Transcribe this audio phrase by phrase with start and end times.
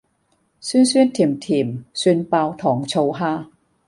[0.59, 3.45] 酸酸甜甜蒜爆糖醋蝦